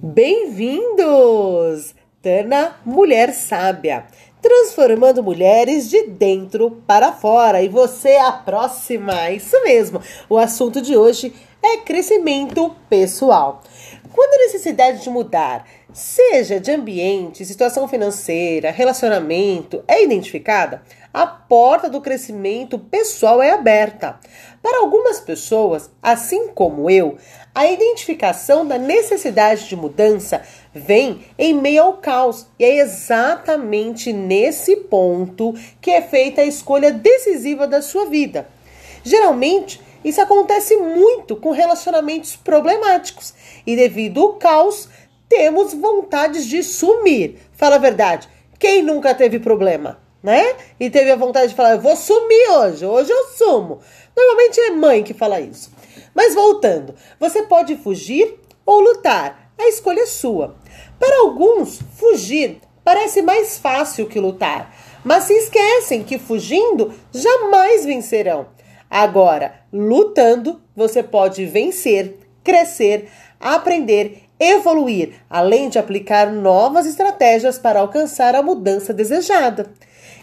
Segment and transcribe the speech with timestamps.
[0.00, 1.92] Bem-vindos!
[2.22, 4.06] Tana Mulher Sábia,
[4.40, 7.60] transformando mulheres de dentro para fora.
[7.62, 10.00] E você é a próxima, isso mesmo.
[10.28, 11.34] O assunto de hoje
[11.68, 13.62] é crescimento pessoal.
[14.12, 21.88] Quando a necessidade de mudar, seja de ambiente, situação financeira, relacionamento, é identificada, a porta
[21.88, 24.18] do crescimento pessoal é aberta.
[24.62, 27.16] Para algumas pessoas, assim como eu,
[27.54, 30.42] a identificação da necessidade de mudança
[30.74, 36.92] vem em meio ao caos, e é exatamente nesse ponto que é feita a escolha
[36.92, 38.48] decisiva da sua vida.
[39.02, 43.34] Geralmente, isso acontece muito com relacionamentos problemáticos,
[43.66, 44.88] e devido ao caos,
[45.28, 47.38] temos vontades de sumir.
[47.52, 49.98] Fala a verdade, quem nunca teve problema?
[50.22, 50.56] né?
[50.78, 53.80] E teve a vontade de falar: eu vou sumir hoje, hoje eu sumo.
[54.16, 55.70] Normalmente é mãe que fala isso.
[56.14, 60.56] Mas voltando, você pode fugir ou lutar, a escolha é sua.
[60.98, 68.46] Para alguns, fugir parece mais fácil que lutar, mas se esquecem que fugindo jamais vencerão.
[68.90, 73.08] Agora, lutando, você pode vencer, crescer,
[73.38, 79.70] aprender, evoluir, além de aplicar novas estratégias para alcançar a mudança desejada.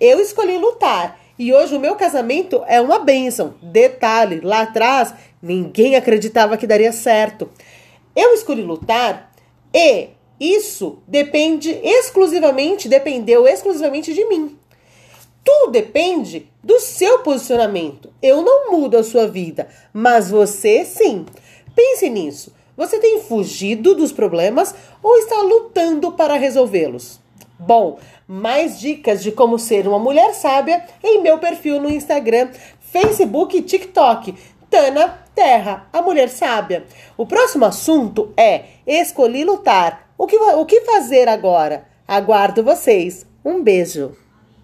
[0.00, 3.54] Eu escolhi lutar e hoje o meu casamento é uma bênção.
[3.62, 5.12] Detalhe, lá atrás
[5.42, 7.50] ninguém acreditava que daria certo.
[8.14, 9.30] Eu escolhi lutar
[9.74, 10.08] e
[10.40, 14.56] isso depende exclusivamente, dependeu exclusivamente de mim.
[15.46, 18.12] Tudo depende do seu posicionamento.
[18.20, 21.24] Eu não mudo a sua vida, mas você sim.
[21.72, 22.52] Pense nisso.
[22.76, 27.20] Você tem fugido dos problemas ou está lutando para resolvê-los?
[27.60, 32.50] Bom, mais dicas de como ser uma mulher sábia em meu perfil no Instagram,
[32.80, 34.34] Facebook e TikTok.
[34.68, 36.84] Tana Terra, a mulher sábia.
[37.16, 40.10] O próximo assunto é escolhi lutar.
[40.18, 41.86] O que, o que fazer agora?
[42.08, 43.24] Aguardo vocês.
[43.44, 44.25] Um beijo.